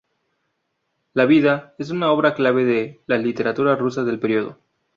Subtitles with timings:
[1.13, 4.57] La "Vida" es una obra clave de la literatura rusa del periodo.